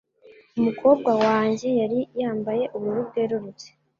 Umukobwa 0.59 1.11
wanjye 1.23 1.67
yari 1.79 1.99
yambaye 2.19 2.63
ubururu 2.75 3.01
bwerurutse. 3.09 3.67